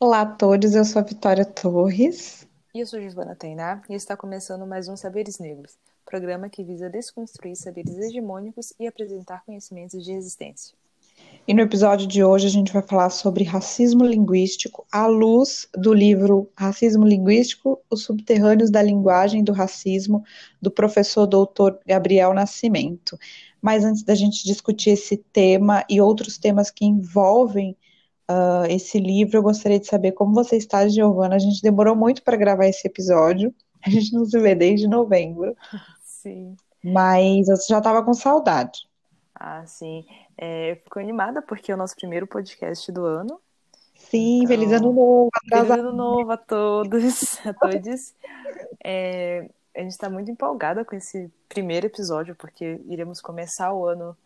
[0.00, 2.46] Olá a todos, eu sou a Vitória Torres.
[2.74, 6.90] E eu sou Giovana Tainá e está começando mais um Saberes Negros, programa que visa
[6.90, 10.76] desconstruir saberes hegemônicos e apresentar conhecimentos de resistência.
[11.46, 15.94] E no episódio de hoje a gente vai falar sobre racismo linguístico à luz do
[15.94, 20.24] livro Racismo Linguístico: Os Subterrâneos da Linguagem e do Racismo,
[20.60, 23.16] do professor doutor Gabriel Nascimento.
[23.62, 27.76] Mas antes da gente discutir esse tema e outros temas que envolvem
[28.30, 31.36] uh, esse livro, eu gostaria de saber como você está, Giovana.
[31.36, 35.56] A gente demorou muito para gravar esse episódio, a gente não se vê desde novembro.
[36.04, 36.56] Sim.
[36.82, 38.86] Mas eu já estava com saudade.
[39.34, 40.04] Ah, sim.
[40.36, 43.40] É, eu fico animada porque é o nosso primeiro podcast do ano.
[43.94, 45.30] Sim, então, feliz ano novo.
[45.48, 48.14] Feliz ano novo a todos, a todos.
[48.82, 54.16] É, a gente está muito empolgada com esse primeiro episódio, porque iremos começar o ano,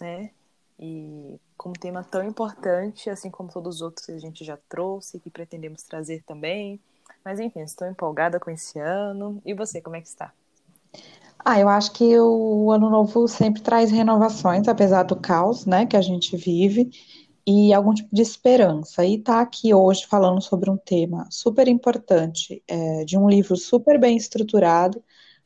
[0.00, 0.30] né?
[0.78, 4.56] E com um tema tão importante, assim como todos os outros que a gente já
[4.68, 6.80] trouxe, e que pretendemos trazer também.
[7.24, 9.42] Mas enfim, estou empolgada com esse ano.
[9.44, 10.32] E você, como é que está?
[11.44, 15.96] Ah, eu acho que o ano novo sempre traz renovações, apesar do caos, né, que
[15.96, 16.90] a gente vive,
[17.46, 19.04] e algum tipo de esperança.
[19.06, 23.98] E tá aqui hoje falando sobre um tema super importante, é, de um livro super
[23.98, 25.02] bem estruturado,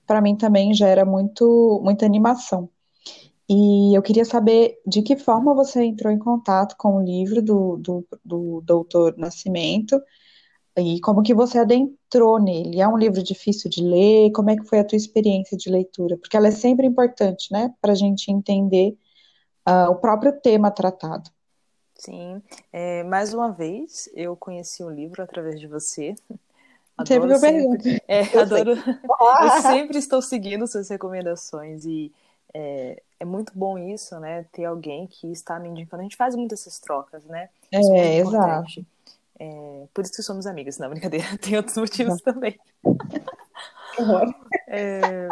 [0.06, 2.68] para mim também gera muito, muita animação.
[3.54, 7.76] E eu queria saber de que forma você entrou em contato com o livro do,
[7.76, 10.00] do, do Doutor Nascimento,
[10.78, 12.80] e como que você adentrou nele?
[12.80, 14.32] É um livro difícil de ler?
[14.32, 16.16] Como é que foi a tua experiência de leitura?
[16.16, 18.96] Porque ela é sempre importante, né, para a gente entender
[19.68, 21.28] uh, o próprio tema tratado.
[21.94, 22.42] Sim,
[22.72, 26.14] é, mais uma vez eu conheci o livro através de você.
[26.96, 28.70] Adoro sempre, é, eu adoro.
[29.42, 32.10] eu sempre estou seguindo suas recomendações e
[32.54, 34.44] é, é, muito bom isso, né?
[34.52, 36.00] Ter alguém que está me indicando.
[36.00, 37.48] A gente faz muito essas trocas, né?
[37.70, 38.86] Isso é, é exato.
[39.38, 41.26] É, por isso que somos amigas, não, brincadeira.
[41.38, 42.58] Tem outros motivos também.
[44.68, 45.28] é,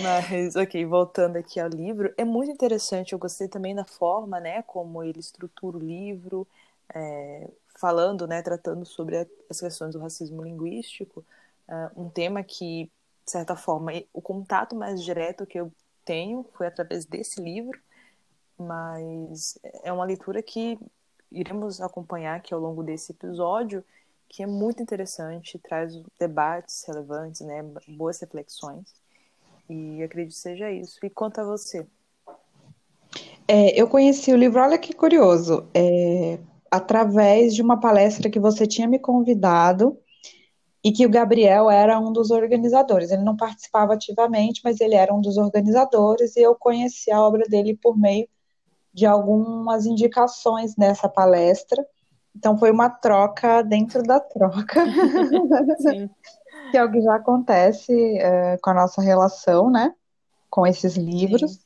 [0.00, 3.12] mas, ok, voltando aqui ao livro, é muito interessante.
[3.12, 6.46] Eu gostei também da forma, né, como ele estrutura o livro,
[6.94, 11.24] é, falando, né, tratando sobre as questões do racismo linguístico,
[11.68, 12.90] uh, um tema que,
[13.24, 15.72] de certa forma, o contato mais direto que eu
[16.04, 17.78] tenho foi através desse livro,
[18.58, 20.78] mas é uma leitura que
[21.30, 23.84] iremos acompanhar aqui ao longo desse episódio,
[24.28, 28.94] que é muito interessante, traz debates relevantes, né, boas reflexões.
[29.68, 30.98] E acredito que seja isso.
[31.02, 31.86] E quanto a você?
[33.46, 36.38] É, eu conheci o livro, olha que curioso, é,
[36.70, 39.98] através de uma palestra que você tinha me convidado
[40.84, 43.10] e que o Gabriel era um dos organizadores.
[43.10, 47.44] Ele não participava ativamente, mas ele era um dos organizadores e eu conheci a obra
[47.48, 48.28] dele por meio
[48.92, 51.86] de algumas indicações nessa palestra.
[52.34, 54.84] Então foi uma troca dentro da troca.
[56.70, 59.94] Que é o que já acontece é, com a nossa relação, né?
[60.48, 61.52] Com esses livros.
[61.52, 61.60] Sim.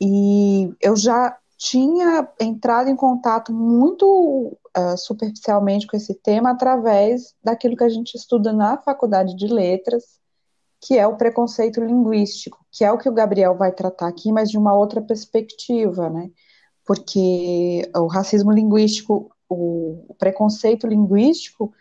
[0.00, 7.76] E eu já tinha entrado em contato muito uh, superficialmente com esse tema através daquilo
[7.76, 10.04] que a gente estuda na faculdade de letras,
[10.80, 14.50] que é o preconceito linguístico, que é o que o Gabriel vai tratar aqui, mas
[14.50, 16.30] de uma outra perspectiva, né?
[16.84, 21.72] Porque o racismo linguístico, o, preconceito linguístico,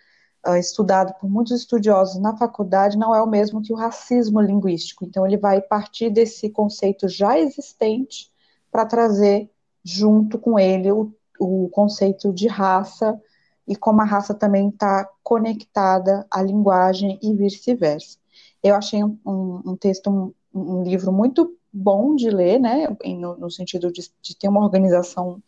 [0.48, 5.06] uh, estudado por muitos estudiosos na faculdade, não é o mesmo que o racismo linguístico.
[5.06, 8.32] Então, ele vai partir desse conceito já existente
[8.72, 9.52] para trazer
[9.84, 13.20] junto com ele o, o conceito de raça
[13.68, 18.18] e como a raça também está conectada à linguagem e vice-versa.
[18.62, 23.52] Eu achei um, um, texto, um, um, livro muito bom de ler, né, no, no
[23.52, 25.42] sentido de, de, ter uma organização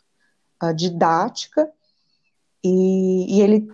[0.62, 1.70] uh, didática,
[2.62, 3.68] e, e ele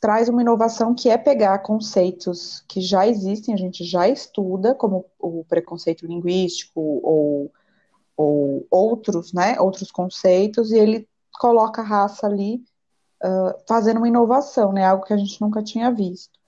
[0.00, 5.04] traz uma inovação que é pegar conceitos que já existem, a gente já estuda, como
[5.18, 7.52] o preconceito linguístico ou,
[8.16, 11.08] ou outros, né, outros conceitos, e ele
[11.40, 12.62] coloca a raça ali
[13.24, 16.38] uh, fazendo uma inovação, né, algo que a gente nunca tinha visto.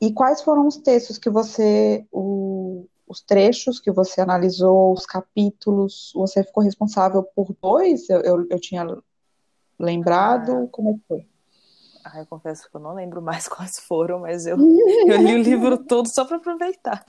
[0.00, 6.12] E quais foram os textos que você, o, os trechos que você analisou, os capítulos,
[6.14, 8.08] você ficou responsável por dois?
[8.08, 8.86] Eu, eu, eu tinha
[9.76, 11.26] lembrado, ah, como é foi?
[12.04, 14.56] Ah, eu confesso que eu não lembro mais quais foram, mas eu,
[15.08, 17.04] eu li o livro todo só para aproveitar.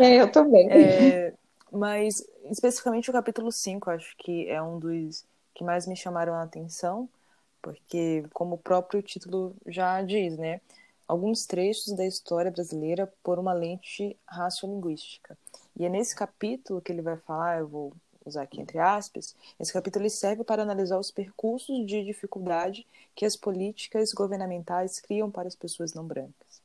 [0.00, 0.68] É, eu também.
[0.72, 1.34] É,
[1.70, 5.24] mas, especificamente o capítulo 5, acho que é um dos
[5.54, 7.08] que mais me chamaram a atenção,
[7.62, 10.60] porque, como o próprio título já diz, né?
[11.06, 15.36] alguns trechos da história brasileira por uma lente raciolinguística.
[15.78, 17.92] E é nesse capítulo que ele vai falar, eu vou
[18.24, 23.36] usar aqui entre aspas, esse capítulo serve para analisar os percursos de dificuldade que as
[23.36, 26.62] políticas governamentais criam para as pessoas não brancas.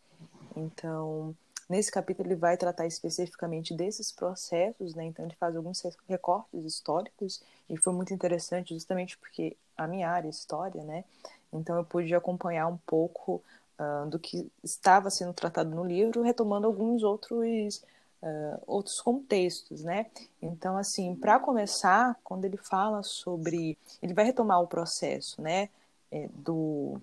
[0.55, 1.35] Então,
[1.69, 5.05] nesse capítulo ele vai tratar especificamente desses processos, né?
[5.05, 10.27] Então ele faz alguns recortes históricos e foi muito interessante justamente porque a minha área
[10.27, 11.05] é história, né?
[11.53, 13.41] Então eu pude acompanhar um pouco
[13.79, 17.83] uh, do que estava sendo tratado no livro, retomando alguns outros
[18.21, 20.07] uh, outros contextos, né?
[20.41, 25.69] Então, assim, para começar, quando ele fala sobre, ele vai retomar o processo, né,
[26.11, 26.99] é, do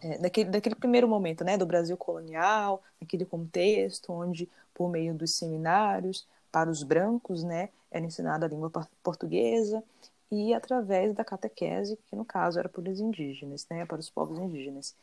[0.00, 5.34] é, daquele, daquele primeiro momento, né, do Brasil colonial, naquele contexto onde, por meio dos
[5.36, 8.70] seminários para os brancos, né, era ensinada a língua
[9.02, 9.82] portuguesa
[10.30, 14.38] e através da catequese, que no caso era para os indígenas, né, para os povos
[14.38, 14.94] indígenas.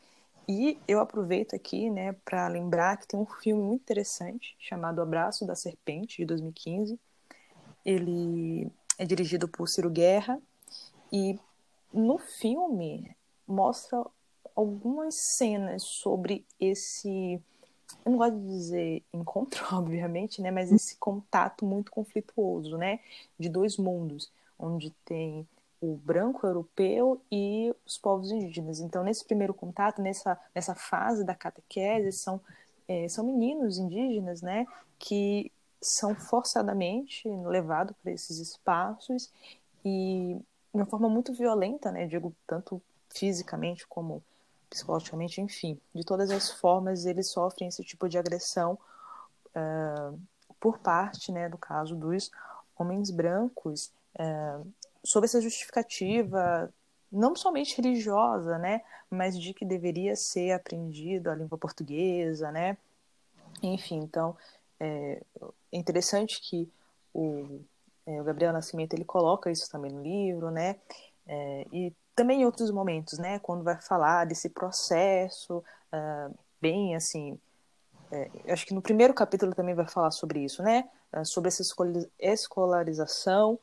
[0.46, 5.46] E eu aproveito aqui, né, para lembrar que tem um filme muito interessante chamado Abraço
[5.46, 6.98] da Serpente, de 2015.
[7.84, 10.38] Ele é dirigido por Ciro Guerra
[11.10, 11.38] e
[11.92, 13.16] no filme
[13.46, 14.04] mostra
[14.54, 17.40] algumas cenas sobre esse
[18.04, 23.00] eu não gosto de dizer encontro, obviamente, né, mas esse contato muito conflituoso, né,
[23.38, 25.46] de dois mundos, onde tem
[25.80, 28.80] o branco europeu e os povos indígenas.
[28.80, 32.40] Então, nesse primeiro contato, nessa, nessa fase da catequese, são,
[32.88, 34.66] é, são meninos indígenas, né,
[34.98, 39.30] que são forçadamente levados para esses espaços
[39.84, 40.38] e
[40.72, 42.80] de uma forma muito violenta, né, digo, tanto
[43.10, 44.22] fisicamente como
[44.74, 48.76] psicologicamente, enfim, de todas as formas eles sofrem esse tipo de agressão
[49.54, 50.18] uh,
[50.58, 52.30] por parte, né, do caso dos
[52.76, 54.66] homens brancos, uh,
[55.04, 56.72] sob essa justificativa
[57.10, 62.76] não somente religiosa, né, mas de que deveria ser aprendido a língua portuguesa, né,
[63.62, 64.36] enfim, então
[64.80, 65.22] é,
[65.72, 66.68] interessante que
[67.14, 67.60] o,
[68.04, 70.80] é, o, Gabriel Nascimento ele coloca isso também no livro, né,
[71.28, 75.58] é, e também em outros momentos, né, quando vai falar desse processo
[75.92, 77.38] uh, bem assim,
[78.10, 81.62] é, acho que no primeiro capítulo também vai falar sobre isso, né, uh, sobre essa
[82.18, 83.58] escolarização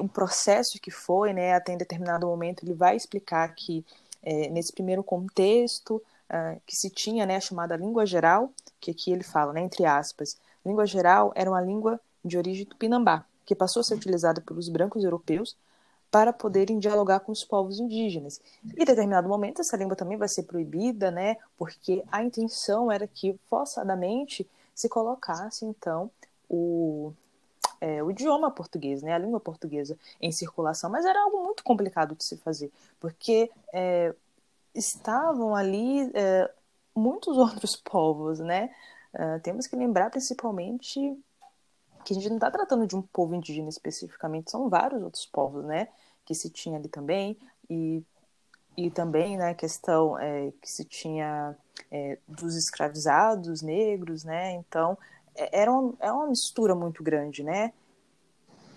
[0.00, 3.84] um processo que foi, né, até em determinado momento ele vai explicar que
[4.22, 5.96] é, nesse primeiro contexto
[6.30, 9.84] uh, que se tinha, né, a chamada língua geral, que aqui ele fala, né, entre
[9.84, 14.68] aspas, língua geral era uma língua de origem tupinambá, que passou a ser utilizada pelos
[14.68, 15.56] brancos europeus
[16.10, 18.40] para poderem dialogar com os povos indígenas.
[18.76, 23.06] E em determinado momento essa língua também vai ser proibida, né, porque a intenção era
[23.06, 26.10] que forçadamente se colocasse então
[26.48, 27.12] o
[27.78, 32.14] é, o idioma português, né, a língua portuguesa em circulação, mas era algo muito complicado
[32.14, 34.14] de se fazer, porque é,
[34.74, 36.50] estavam ali é,
[36.96, 38.70] muitos outros povos, né?
[39.14, 41.18] Uh, temos que lembrar principalmente
[42.06, 45.64] que a gente não está tratando de um povo indígena especificamente, são vários outros povos,
[45.64, 45.88] né?
[46.24, 47.36] Que se tinha ali também
[47.68, 48.02] e
[48.76, 51.56] e também né, a questão é, que se tinha
[51.90, 54.52] é, dos escravizados negros, né?
[54.52, 54.98] Então
[55.34, 57.72] é, era, um, é uma mistura muito grande, né?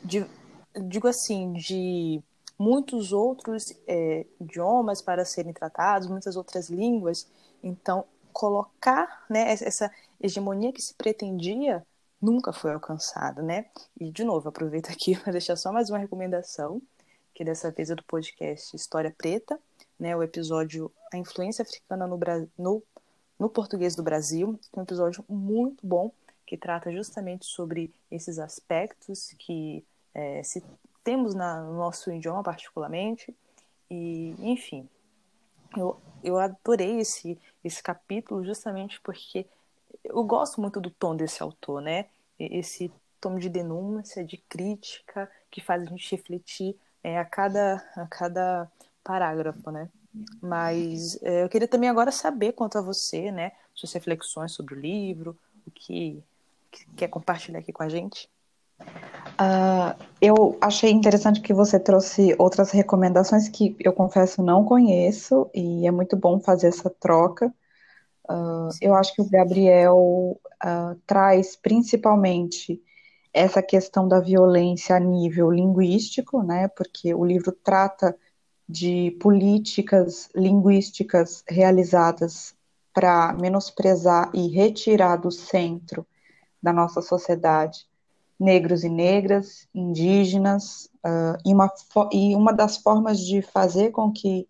[0.03, 0.25] De,
[0.87, 2.23] digo assim, de
[2.57, 7.27] muitos outros é, idiomas para serem tratados, muitas outras línguas.
[7.61, 9.91] Então, colocar né, essa
[10.21, 11.85] hegemonia que se pretendia
[12.21, 13.66] nunca foi alcançada, né?
[14.00, 16.81] E, de novo, aproveito aqui para deixar só mais uma recomendação,
[17.33, 19.60] que dessa vez é do podcast História Preta,
[20.00, 20.16] né?
[20.16, 22.19] O episódio A Influência Africana no,
[22.57, 22.83] no,
[23.38, 26.12] no Português do Brasil, é um episódio muito bom,
[26.50, 30.63] que trata justamente sobre esses aspectos que é, se
[31.03, 33.36] temos na, no nosso idioma particularmente
[33.89, 34.89] e enfim
[35.77, 39.46] eu, eu adorei esse esse capítulo justamente porque
[40.03, 42.08] eu gosto muito do tom desse autor né
[42.39, 48.08] esse tom de denúncia de crítica que faz a gente refletir é, a cada a
[48.08, 48.72] cada
[49.03, 49.89] parágrafo né
[50.41, 54.79] mas é, eu queria também agora saber quanto a você né suas reflexões sobre o
[54.79, 56.24] livro o que
[56.96, 58.29] quer compartilhar aqui com a gente?
[58.81, 65.88] Uh, eu achei interessante que você trouxe outras recomendações que eu confesso não conheço e
[65.88, 67.53] é muito bom fazer essa troca.
[68.29, 72.81] Uh, eu acho que o Gabriel uh, traz principalmente
[73.33, 76.67] essa questão da violência a nível linguístico, né?
[76.67, 78.15] Porque o livro trata
[78.67, 82.55] de políticas linguísticas realizadas
[82.93, 86.05] para menosprezar e retirar do centro
[86.62, 87.88] da nossa sociedade,
[88.39, 91.71] negros e negras, indígenas, uh, e, uma,
[92.12, 94.48] e uma das formas de fazer com que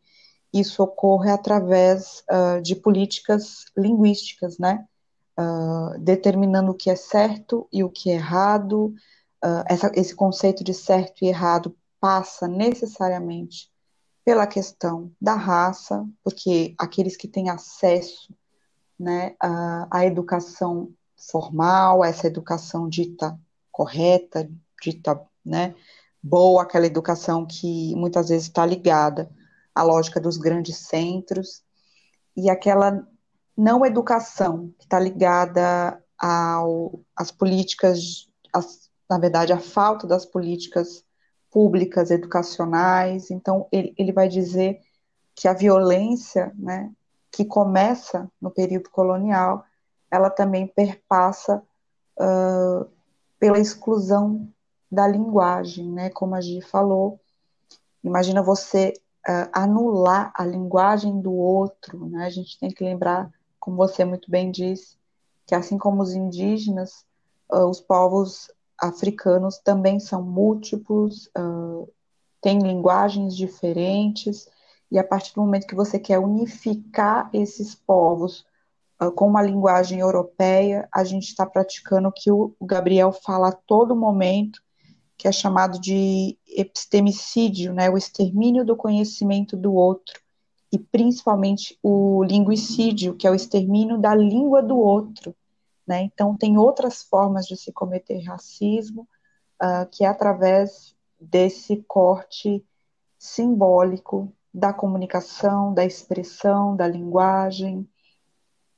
[0.53, 4.85] isso ocorra é através uh, de políticas linguísticas, né?
[5.39, 8.93] Uh, determinando o que é certo e o que é errado,
[9.43, 13.69] uh, essa, esse conceito de certo e errado passa necessariamente
[14.25, 18.33] pela questão da raça, porque aqueles que têm acesso
[18.99, 20.91] né, à, à educação
[21.31, 23.39] formal, essa educação dita
[23.71, 24.49] correta,
[24.81, 25.73] dita né,
[26.21, 29.29] boa, aquela educação que muitas vezes está ligada
[29.73, 31.63] à lógica dos grandes centros,
[32.35, 33.05] e aquela
[33.57, 41.03] não educação que está ligada ao, às políticas, às, na verdade, a falta das políticas
[41.51, 43.31] públicas educacionais.
[43.31, 44.79] Então, ele, ele vai dizer
[45.35, 46.91] que a violência, né,
[47.31, 49.65] que começa no período colonial,
[50.11, 51.63] ela também perpassa
[52.19, 52.89] uh,
[53.39, 54.47] pela exclusão
[54.91, 56.09] da linguagem, né?
[56.09, 57.19] Como a Gi falou,
[58.03, 58.93] imagina você
[59.29, 62.25] uh, anular a linguagem do outro, né?
[62.25, 64.97] A gente tem que lembrar, como você muito bem disse,
[65.45, 67.05] que assim como os indígenas,
[67.51, 71.87] uh, os povos africanos também são múltiplos, uh,
[72.41, 74.47] têm linguagens diferentes,
[74.91, 78.45] e a partir do momento que você quer unificar esses povos
[79.01, 83.55] uh, com uma linguagem europeia, a gente está praticando o que o Gabriel fala a
[83.55, 84.61] todo momento,
[85.19, 90.17] que é chamado de epistemicídio, né, o extermínio do conhecimento do outro,
[90.71, 95.35] e principalmente o linguicídio, que é o extermínio da língua do outro.
[95.85, 96.03] Né?
[96.03, 99.05] Então, tem outras formas de se cometer racismo,
[99.61, 102.63] uh, que é através desse corte
[103.17, 107.85] simbólico da comunicação, da expressão, da linguagem.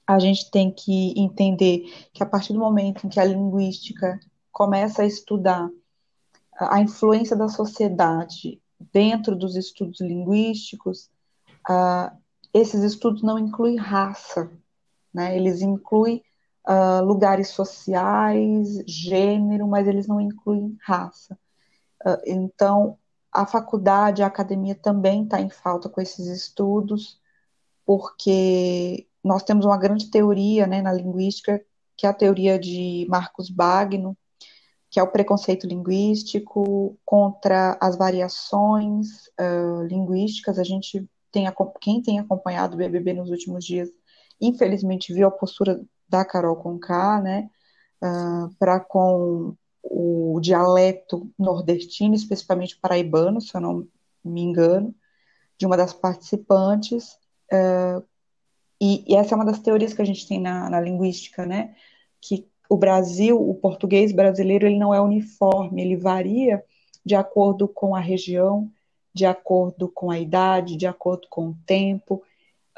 [0.08, 4.20] A gente tem que entender que a partir do momento em que a linguística
[4.52, 5.70] começa a estudar
[6.58, 11.10] a influência da sociedade dentro dos estudos linguísticos,
[11.70, 12.16] uh,
[12.54, 14.52] esses estudos não incluem raça,
[15.14, 15.36] né?
[15.36, 16.24] eles incluem
[16.68, 21.38] uh, lugares sociais, gênero, mas eles não incluem raça.
[22.06, 22.98] Uh, então,
[23.32, 27.20] a faculdade, a academia também está em falta com esses estudos,
[27.86, 31.64] porque nós temos uma grande teoria né, na linguística,
[31.96, 34.18] que é a teoria de Marcos Bagno,
[34.92, 40.60] que é o preconceito linguístico contra as variações uh, linguísticas.
[40.60, 41.48] A gente tem,
[41.80, 43.90] quem tem acompanhado o BBB nos últimos dias,
[44.40, 47.50] infelizmente viu a postura da Carol Conká, né,
[48.04, 53.88] uh, para com o dialeto nordestino, especificamente paraibano, se eu não
[54.24, 54.94] me engano,
[55.58, 57.14] de uma das participantes.
[57.50, 58.04] Uh,
[58.80, 61.76] e, e, essa é uma das teorias que a gente tem na, na linguística, né,
[62.20, 66.64] que o Brasil, o português brasileiro, ele não é uniforme, ele varia
[67.06, 68.72] de acordo com a região,
[69.14, 72.24] de acordo com a idade, de acordo com o tempo,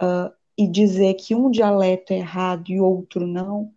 [0.01, 3.71] uh, e dizer que um dialeto é errado e outro não,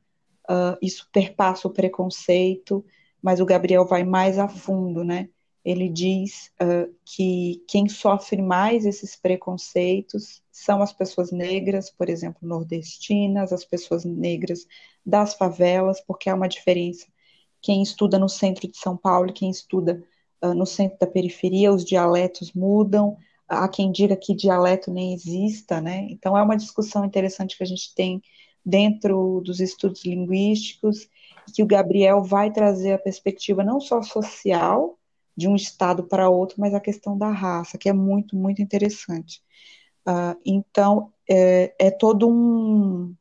[0.48, 2.82] uh, isso perpassa o preconceito,
[3.20, 5.28] mas o Gabriel vai mais a fundo, né?
[5.66, 12.46] Ele diz uh, que quem sofre mais esses preconceitos são as pessoas negras, por exemplo,
[12.46, 14.64] nordestinas, as pessoas negras
[15.04, 17.08] das favelas, porque há uma diferença.
[17.60, 20.04] Quem estuda no centro de São Paulo, quem estuda
[20.40, 23.16] uh, no centro da periferia, os dialetos mudam.
[23.48, 26.06] Há quem diga que dialeto nem exista, né?
[26.08, 28.22] Então é uma discussão interessante que a gente tem
[28.64, 31.08] dentro dos estudos linguísticos,
[31.52, 34.96] que o Gabriel vai trazer a perspectiva não só social,
[35.36, 39.42] de um estado para outro, mas a questão da raça, que é muito, muito interessante.
[40.08, 43.14] Uh, então, é, é todo um,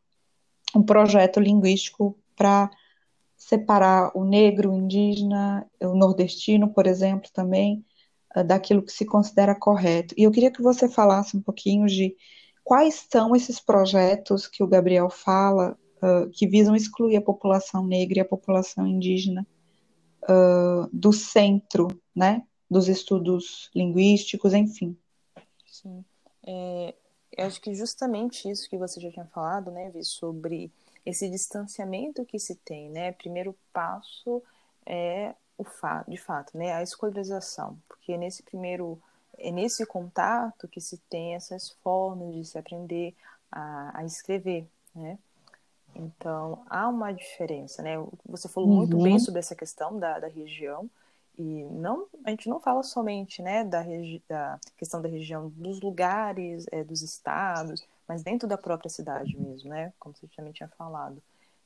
[0.76, 2.70] um projeto linguístico para
[3.36, 7.84] separar o negro, o indígena, o nordestino, por exemplo, também,
[8.36, 10.16] uh, daquilo que se considera correto.
[10.18, 12.16] E eu queria que você falasse um pouquinho de
[12.64, 18.20] quais são esses projetos que o Gabriel fala, uh, que visam excluir a população negra
[18.20, 19.46] e a população indígena
[20.30, 24.98] uh, do centro, né, dos estudos linguísticos, enfim.
[25.66, 26.04] Sim.
[26.46, 26.94] É,
[27.38, 30.72] eu acho que justamente isso que você já tinha falado, né, Vi, sobre
[31.06, 33.12] esse distanciamento que se tem, né?
[33.12, 34.42] Primeiro passo
[34.86, 39.00] é o fato, de fato, né, a escolarização, porque nesse primeiro
[39.38, 43.14] é nesse contato que se tem essas formas de se aprender
[43.52, 45.18] a, a escrever, né?
[45.96, 47.96] Então há uma diferença, né?
[48.26, 48.76] Você falou uhum.
[48.78, 50.90] muito bem sobre essa questão da, da região,
[51.38, 53.84] e não, a gente não fala somente né, da,
[54.28, 59.70] da questão da região, dos lugares, é, dos estados, mas dentro da própria cidade mesmo,
[59.70, 59.92] né?
[60.00, 61.22] Como você também tinha falado.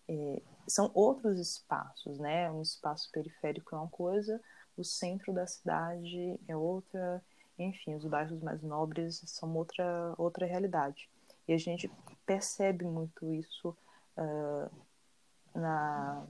[0.08, 2.52] É, são outros espaços, né?
[2.52, 4.42] Um espaço periférico é uma coisa,
[4.76, 7.22] o centro da cidade é outra,
[7.58, 11.08] enfim, os bairros mais nobres são outra, outra realidade.
[11.48, 11.92] E a gente
[12.26, 13.76] percebe muito isso
[14.20, 14.70] uh,
[15.58, 16.24] na,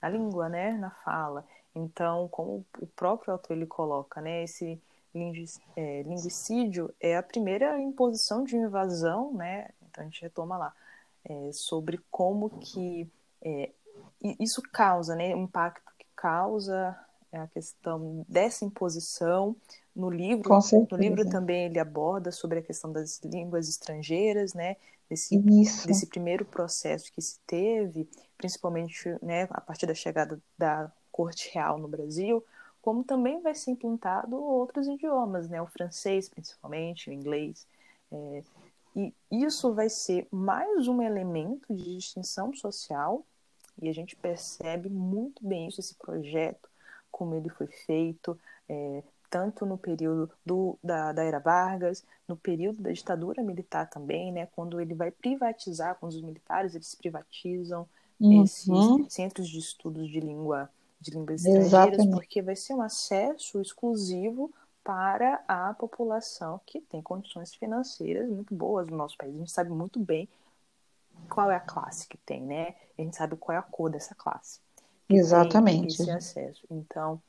[0.00, 0.72] na língua, né?
[0.72, 1.46] Na fala.
[1.74, 4.80] Então, como o próprio autor ele coloca, né, esse
[5.76, 9.70] é, linguicídio é a primeira imposição de invasão, né?
[9.82, 10.74] Então a gente retoma lá
[11.24, 13.08] é, sobre como que
[13.42, 13.70] é,
[14.40, 16.96] isso causa, né, o impacto que causa
[17.30, 19.56] é a questão dessa imposição
[19.94, 20.48] no livro.
[20.90, 24.76] No livro também ele aborda sobre a questão das línguas estrangeiras, né?
[25.08, 25.36] Desse,
[25.86, 28.08] desse primeiro processo que se teve,
[28.38, 32.42] principalmente né, a partir da chegada da corte real no Brasil,
[32.80, 35.60] como também vai ser implantado outros idiomas, né?
[35.60, 37.66] O francês, principalmente, o inglês.
[38.10, 38.42] É,
[38.96, 43.24] e isso vai ser mais um elemento de distinção social,
[43.80, 46.68] e a gente percebe muito bem isso, esse projeto,
[47.10, 52.82] como ele foi feito, é, tanto no período do, da, da era Vargas, no período
[52.82, 54.46] da ditadura militar também, né?
[54.54, 57.88] Quando ele vai privatizar, quando os militares eles privatizam
[58.20, 58.44] uhum.
[58.44, 58.68] esses
[59.08, 60.68] centros de estudos de língua
[61.00, 62.14] de línguas estrangeiras, Exatamente.
[62.14, 64.52] porque vai ser um acesso exclusivo
[64.84, 69.34] para a população que tem condições financeiras muito boas no nosso país.
[69.34, 70.28] A gente sabe muito bem
[71.28, 72.74] qual é a classe que tem, né?
[72.98, 74.60] A gente sabe qual é a cor dessa classe.
[75.08, 76.02] Exatamente.
[76.02, 76.64] Esse acesso.
[76.70, 77.20] Então,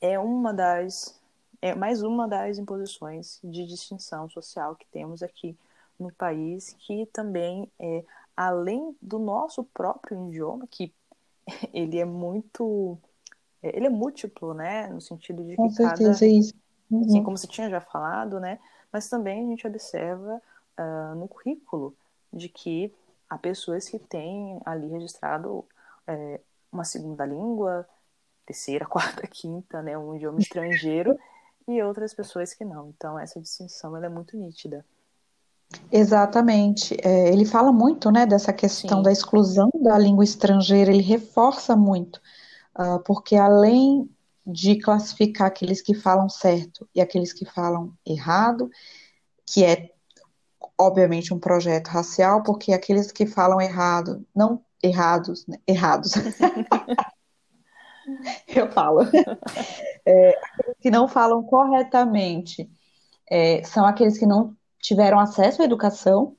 [0.00, 1.19] é uma das
[1.62, 5.56] é mais uma das imposições de distinção social que temos aqui
[5.98, 8.04] no país, que também é
[8.36, 10.92] além do nosso próprio idioma, que
[11.74, 12.98] ele é muito
[13.62, 14.86] é, ele é múltiplo, né?
[14.88, 16.24] No sentido de Com que certeza cada.
[16.24, 16.54] É isso.
[16.90, 17.02] Uhum.
[17.02, 18.58] Assim, como você tinha já falado, né?
[18.92, 20.42] Mas também a gente observa
[20.78, 21.94] uh, no currículo
[22.32, 22.92] de que
[23.28, 25.64] há pessoas que têm ali registrado
[26.06, 26.40] é,
[26.72, 27.86] uma segunda língua,
[28.44, 29.96] terceira, quarta, quinta, né?
[29.96, 31.18] Um idioma estrangeiro,
[31.72, 32.92] e outras pessoas que não.
[32.96, 34.84] Então, essa distinção ela é muito nítida.
[35.90, 36.96] Exatamente.
[37.02, 39.04] É, ele fala muito, né, dessa questão Sim.
[39.04, 42.20] da exclusão da língua estrangeira, ele reforça muito
[42.78, 44.08] uh, porque além
[44.46, 48.70] de classificar aqueles que falam certo e aqueles que falam errado,
[49.46, 49.90] que é
[50.78, 56.14] obviamente um projeto racial, porque aqueles que falam errado, não errados, né, errados.
[58.48, 59.00] Eu falo.
[60.06, 60.38] É,
[60.80, 62.70] que não falam corretamente
[63.30, 66.36] é, são aqueles que não tiveram acesso à educação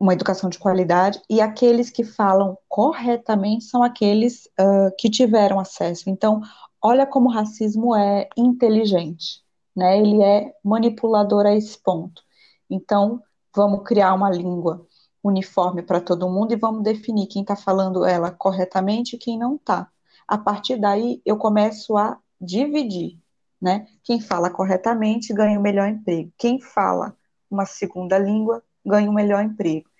[0.00, 6.08] uma educação de qualidade, e aqueles que falam corretamente são aqueles uh, que tiveram acesso.
[6.08, 6.40] Então,
[6.82, 9.42] olha como o racismo é inteligente,
[9.76, 9.98] né?
[9.98, 12.22] Ele é manipulador a esse ponto.
[12.70, 13.22] Então,
[13.54, 14.86] vamos criar uma língua
[15.22, 19.56] uniforme para todo mundo e vamos definir quem está falando ela corretamente e quem não
[19.56, 19.90] está.
[20.30, 23.18] A partir daí, eu começo a dividir,
[23.60, 23.88] né?
[24.04, 26.32] Quem fala corretamente ganha o melhor emprego.
[26.38, 27.16] Quem fala
[27.50, 29.90] uma segunda língua ganha o melhor emprego.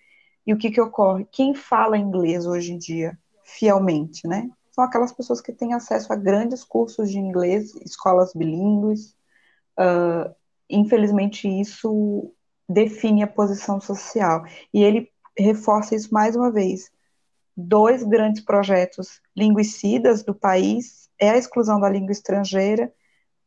[0.46, 1.26] E o que, que ocorre?
[1.32, 4.48] Quem fala inglês hoje em dia, fielmente, né?
[4.70, 9.16] São aquelas pessoas que têm acesso a grandes cursos de inglês, escolas bilíngues.
[9.76, 10.32] Uh,
[10.68, 12.32] infelizmente, isso
[12.68, 14.44] define a posição social.
[14.72, 16.88] E ele reforça isso mais uma vez.
[17.61, 22.92] Dois grandes projetos linguicidas do país é a exclusão da língua estrangeira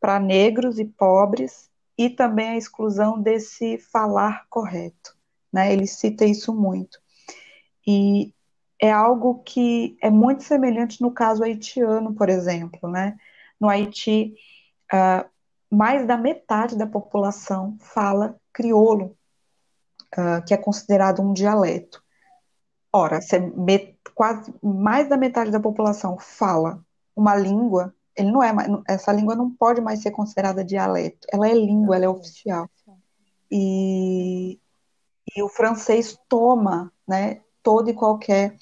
[0.00, 5.14] para negros e pobres e também a exclusão desse falar correto
[5.54, 5.72] né?
[5.72, 6.98] Ele cita isso muito.
[7.86, 8.34] E
[8.82, 13.16] é algo que é muito semelhante no caso haitiano, por exemplo, né?
[13.60, 14.34] No Haiti,
[14.92, 15.30] uh,
[15.70, 19.16] mais da metade da população fala crioulo,
[20.18, 22.02] uh, que é considerado um dialeto.
[22.92, 23.40] Ora, se é
[24.14, 26.84] quase mais da metade da população fala
[27.16, 28.52] uma língua, ele não é
[28.88, 31.26] essa língua não pode mais ser considerada dialeto.
[31.32, 32.68] Ela é língua, ela é oficial.
[33.50, 34.58] E
[35.36, 38.56] e o francês toma né, toda e qualquer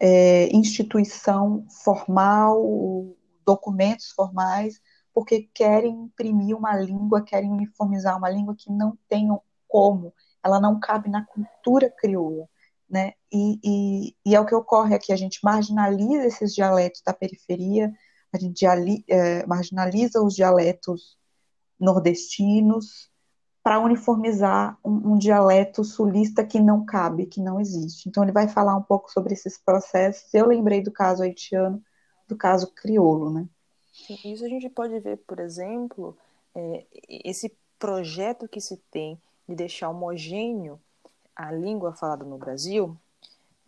[0.00, 3.06] é, instituição formal,
[3.46, 4.80] documentos formais,
[5.12, 9.28] porque querem imprimir uma língua, querem uniformizar uma língua que não tem
[9.68, 12.48] como, ela não cabe na cultura crioula.
[12.90, 13.12] Né?
[13.32, 17.92] E, e, e, é o que ocorre aqui, a gente marginaliza esses dialetos da periferia,
[18.32, 18.66] a gente
[19.08, 21.16] é, marginaliza os dialetos
[21.78, 23.10] nordestinos,
[23.62, 28.08] para uniformizar um, um, dialeto sulista que não cabe, que não existe.
[28.08, 30.32] Então, ele vai falar um pouco sobre esses processos.
[30.32, 31.82] Eu lembrei do caso haitiano,
[32.26, 33.46] do caso crioulo, né?
[34.24, 36.16] Isso a gente pode ver, por exemplo,
[36.54, 40.80] é, esse projeto que se tem de deixar homogêneo
[41.48, 42.96] a língua falada no Brasil,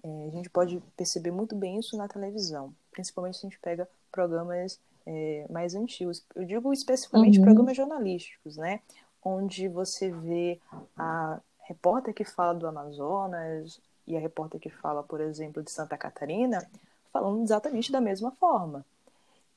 [0.02, 3.88] é, a gente pode perceber muito bem isso na televisão, principalmente se a gente pega
[4.10, 6.24] programas é, mais antigos.
[6.34, 7.44] Eu digo especificamente uhum.
[7.44, 8.80] programas jornalísticos, né?
[9.24, 10.60] onde você vê
[10.96, 15.96] a repórter que fala do Amazonas e a repórter que fala, por exemplo, de Santa
[15.96, 16.66] Catarina,
[17.12, 18.84] falando exatamente da mesma forma.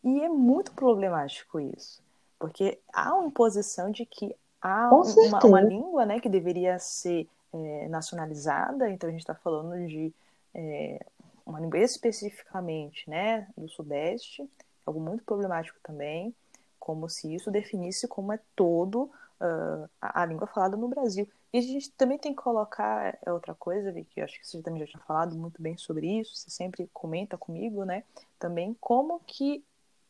[0.04, 2.00] E é muito problemático isso,
[2.38, 7.28] porque há uma imposição de que há uma, uma, língua né, que deveria ser
[7.64, 10.14] é, nacionalizada, então a gente está falando de
[10.54, 11.00] é,
[11.46, 14.50] uma língua especificamente né, do Sudeste,
[14.86, 16.34] algo muito problemático também,
[16.80, 21.28] como se isso definisse como é todo uh, a, a, língua falada no Brasil.
[21.52, 24.62] E a gente também tem que colocar é outra coisa, que eu acho que você
[24.62, 28.04] também já tinha falado muito bem sobre isso, você sempre comenta comigo, né?
[28.38, 29.64] Também como que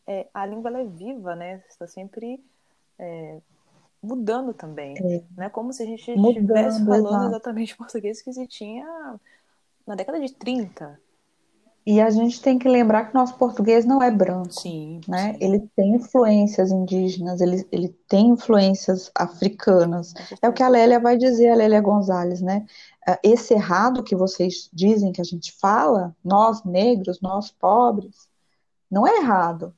[0.07, 1.63] é, a língua é viva, né?
[1.69, 2.43] Está sempre
[2.99, 3.39] é,
[4.05, 4.95] mudando também.
[4.97, 5.23] É.
[5.35, 5.49] Né?
[5.49, 7.27] Como se a gente estivesse falando exato.
[7.27, 9.19] exatamente português que se tinha
[9.85, 10.99] na década de 30.
[11.87, 14.51] E a gente tem que lembrar que nosso português não é branco.
[14.51, 15.33] Sim, né?
[15.33, 15.37] Sim.
[15.39, 20.11] Ele tem influências indígenas, ele, ele tem influências africanas.
[20.41, 22.65] É o que a Lélia vai dizer, a Lélia Gonzalez, né?
[23.07, 28.27] Ah, esse errado que vocês dizem que a gente fala, nós negros, nós pobres,
[28.89, 29.71] não é errado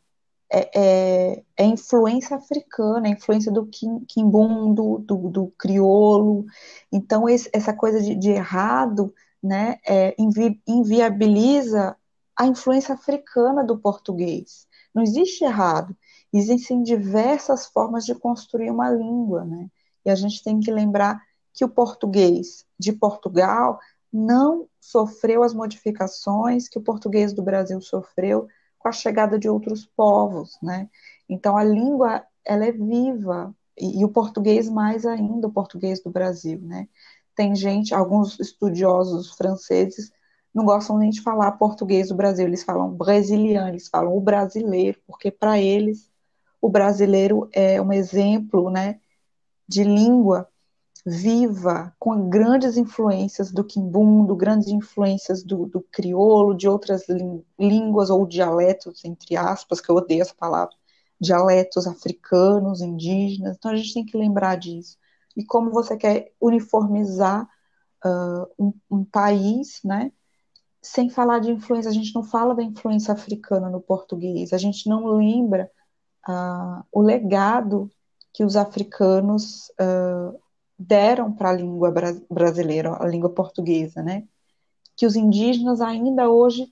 [0.50, 3.68] é, é, é, influência africana, é influência do
[4.08, 6.46] quimbundo, do, do criolo.
[6.92, 11.96] Então, esse, essa coisa de, de errado né, é, invi, inviabiliza
[12.36, 14.68] a influência africana do português.
[14.94, 15.96] Não existe errado,
[16.32, 19.44] existem diversas formas de construir uma língua.
[19.44, 19.68] Né?
[20.06, 21.22] E a gente tem que lembrar
[21.54, 23.80] que o português de Portugal
[24.14, 28.48] não sofreu as modificações que o português do Brasil sofreu
[28.88, 30.90] com a chegada de outros povos, né?
[31.28, 36.10] Então a língua ela é viva e, e o português mais ainda, o português do
[36.10, 36.88] Brasil, né?
[37.36, 40.12] Tem gente, alguns estudiosos franceses
[40.54, 45.00] não gostam nem de falar português do Brasil, eles falam brasiliano, eles falam o brasileiro,
[45.06, 46.10] porque para eles
[46.62, 49.00] o brasileiro é um exemplo, né,
[49.68, 50.48] de língua
[51.10, 57.06] viva, com grandes influências do quimbundo, grandes influências do, do crioulo, de outras
[57.58, 60.76] línguas ou dialetos, entre aspas, que eu odeio essa palavra,
[61.18, 63.56] dialetos africanos, indígenas.
[63.56, 64.98] Então a gente tem que lembrar disso.
[65.34, 67.48] E como você quer uniformizar
[68.04, 70.12] uh, um, um país, né?
[70.82, 74.90] Sem falar de influência, a gente não fala da influência africana no português, a gente
[74.90, 75.72] não lembra
[76.28, 77.90] uh, o legado
[78.34, 80.38] que os africanos uh,
[80.78, 81.94] deram para a língua
[82.30, 84.28] brasileira, a língua portuguesa, né?
[84.96, 86.72] Que os indígenas ainda hoje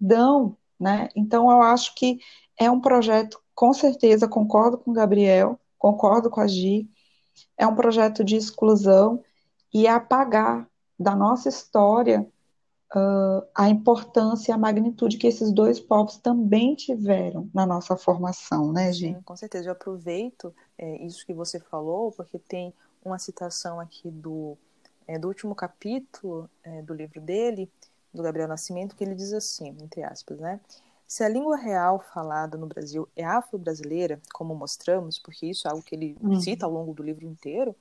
[0.00, 1.08] dão, né?
[1.16, 2.20] Então eu acho que
[2.58, 6.88] é um projeto, com certeza, concordo com o Gabriel, concordo com a Gi,
[7.56, 9.22] é um projeto de exclusão
[9.72, 12.26] e apagar da nossa história
[12.94, 18.72] uh, a importância e a magnitude que esses dois povos também tiveram na nossa formação,
[18.72, 19.14] né, Gi?
[19.14, 19.68] Sim, com certeza.
[19.68, 24.56] Eu aproveito é, isso que você falou, porque tem uma citação aqui do,
[25.06, 27.70] é, do último capítulo é, do livro dele,
[28.12, 30.60] do Gabriel Nascimento, que ele diz assim, entre aspas, né?
[31.06, 35.82] Se a língua real falada no Brasil é afro-brasileira, como mostramos, porque isso é algo
[35.82, 36.40] que ele uhum.
[36.40, 37.74] cita ao longo do livro inteiro,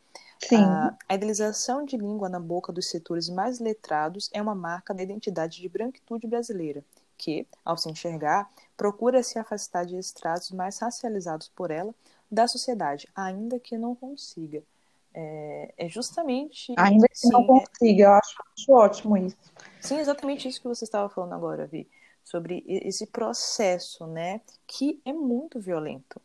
[0.55, 5.03] a, a idealização de língua na boca dos setores mais letrados é uma marca da
[5.03, 6.83] identidade de branquitude brasileira,
[7.19, 11.93] que, ao se enxergar, procura se afastar de estratos mais racializados por ela
[12.31, 14.63] da sociedade, ainda que não consiga.
[15.13, 16.73] É, é justamente.
[16.77, 19.37] Ainda que sim, não é consiga, eu acho, acho ótimo isso.
[19.81, 21.89] Sim, exatamente isso que você estava falando agora, Vi,
[22.23, 26.21] sobre esse processo, né, que é muito violento.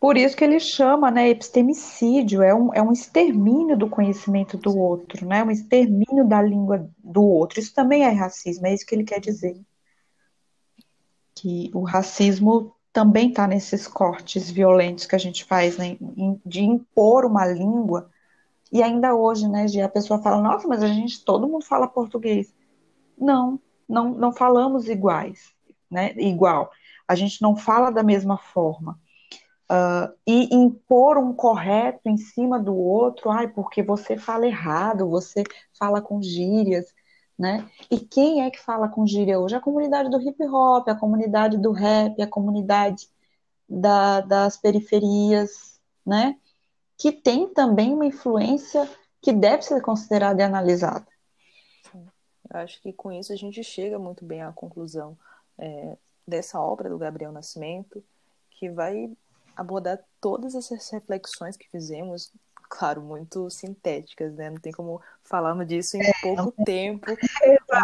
[0.00, 4.76] Por isso que ele chama, né, epistemicídio, é um, é um extermínio do conhecimento do
[4.76, 7.60] outro, né, um extermínio da língua do outro.
[7.60, 9.60] Isso também é racismo, é isso que ele quer dizer.
[11.34, 15.96] Que o racismo também está nesses cortes violentos que a gente faz, né,
[16.44, 18.10] de impor uma língua.
[18.72, 22.52] E ainda hoje, né, a pessoa fala, nossa, mas a gente, todo mundo fala português.
[23.16, 25.52] Não, não, não falamos iguais,
[25.90, 26.70] né, igual.
[27.06, 28.98] A gente não fala da mesma forma.
[29.70, 35.44] Uh, e impor um correto em cima do outro, ai, porque você fala errado, você
[35.78, 36.92] fala com gírias,
[37.40, 37.66] né?
[37.90, 39.54] E quem é que fala com gíria hoje?
[39.56, 43.08] A comunidade do hip hop, a comunidade do rap, a comunidade
[43.66, 46.38] da, das periferias, né?
[46.98, 48.86] Que tem também uma influência
[49.22, 51.06] que deve ser considerada e analisada.
[51.94, 55.16] Eu acho que com isso a gente chega muito bem à conclusão
[55.56, 55.96] é,
[56.28, 58.04] dessa obra do Gabriel Nascimento,
[58.50, 59.10] que vai
[59.56, 62.30] abordar todas essas reflexões que fizemos
[62.70, 64.48] claro, muito sintéticas, né?
[64.48, 67.06] Não tem como falarmos disso em é, pouco tempo,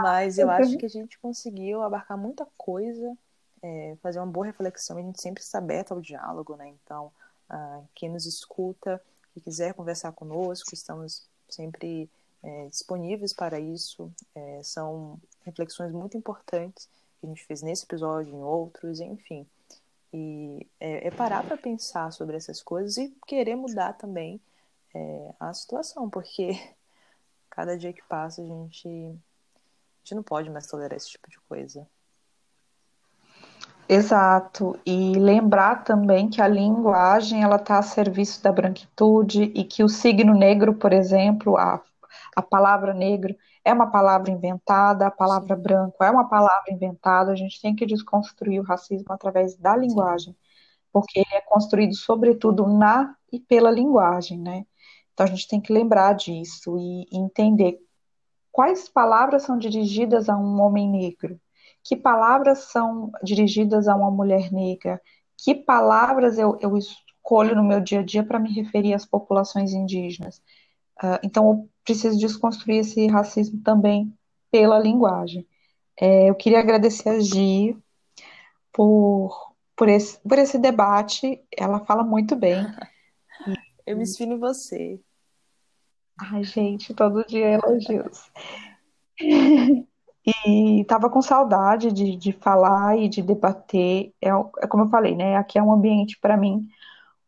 [0.01, 3.15] mas eu acho que a gente conseguiu abarcar muita coisa,
[3.63, 6.69] é, fazer uma boa reflexão, a gente sempre está aberto ao diálogo, né?
[6.69, 7.11] Então,
[7.51, 9.03] uh, quem nos escuta,
[9.35, 12.09] que quiser conversar conosco, estamos sempre
[12.43, 16.89] é, disponíveis para isso, é, são reflexões muito importantes
[17.21, 19.47] que a gente fez nesse episódio, em outros, enfim.
[20.13, 24.41] E é, é parar para pensar sobre essas coisas e querer mudar também
[24.95, 26.51] é, a situação, porque
[27.51, 31.39] cada dia que passa a gente, a gente não pode mais tolerar esse tipo de
[31.49, 31.87] coisa.
[33.89, 39.85] Exato, e lembrar também que a linguagem ela está a serviço da branquitude e que
[39.85, 41.81] o signo negro, por exemplo, a,
[42.35, 45.63] a palavra negro é uma palavra inventada, a palavra Sim.
[45.63, 50.37] branco é uma palavra inventada, a gente tem que desconstruir o racismo através da linguagem,
[50.93, 54.67] porque ele é construído sobretudo na e pela linguagem, né?
[55.17, 57.79] Então a gente tem que lembrar disso e, entender
[58.53, 61.41] quais palavras são dirigidas a um homem negro,
[61.83, 65.01] que palavras são dirigidas a uma mulher negra,
[65.39, 69.73] que palavras eu, eu escolho no meu dia a dia para me referir às populações
[69.73, 70.37] indígenas.
[71.03, 74.13] Uh, então, eu preciso desconstruir esse racismo também
[74.51, 75.47] pela linguagem.
[75.99, 77.75] É, eu queria agradecer a Gi
[78.71, 82.59] por, por, esse, por esse debate, ela fala muito bem.
[83.87, 85.01] Eu me inspiro em você.
[86.19, 88.31] Ai, gente, todo dia elogios.
[90.45, 94.13] E estava com saudade de, de falar e de debater.
[94.21, 95.37] É, é como eu falei, né?
[95.37, 96.67] Aqui é um ambiente, para mim,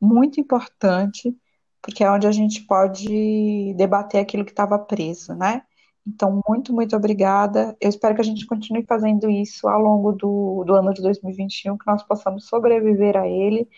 [0.01, 1.33] muito importante,
[1.81, 5.63] porque é onde a gente pode debater aquilo que estava preso, né?
[6.05, 7.77] Então, muito, muito obrigada.
[7.81, 11.79] Eu espero que a gente continue fazendo isso ao longo do, do ano de 2021,
[11.79, 13.69] que nós possamos sobreviver a ele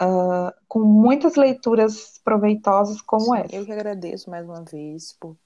[0.00, 3.56] uh, com muitas leituras proveitosas como Sim, essa.
[3.56, 5.36] Eu que agradeço mais uma vez por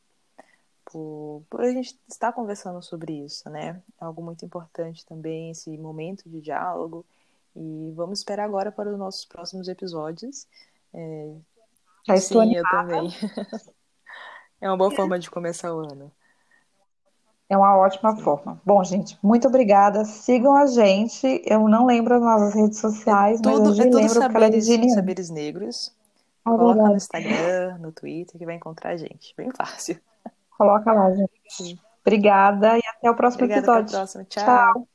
[0.94, 3.82] por, por a gente estar conversando sobre isso, né?
[4.00, 7.04] É algo muito importante também, esse momento de diálogo.
[7.56, 10.46] E vamos esperar agora para os nossos próximos episódios.
[10.92, 11.34] É...
[12.08, 13.08] Estou Sim, eu também.
[14.60, 16.12] é uma boa forma de começar o ano.
[17.48, 18.22] É uma ótima Sim.
[18.22, 18.60] forma.
[18.64, 20.04] Bom, gente, muito obrigada.
[20.04, 21.42] Sigam a gente.
[21.44, 24.66] Eu não lembro as nossas redes sociais, é tudo, mas eu é tudo lembro saberes,
[24.66, 25.94] que ela é saberes negros.
[26.46, 26.90] É Coloca verdade.
[26.90, 29.34] no Instagram, no Twitter, que vai encontrar a gente.
[29.36, 29.98] Bem fácil.
[30.56, 31.30] Coloca lá, gente.
[31.48, 31.78] Sim.
[32.00, 33.86] Obrigada e até o próximo Obrigada, episódio.
[33.86, 34.24] Até a próxima.
[34.24, 34.44] Tchau.
[34.44, 34.93] Tchau.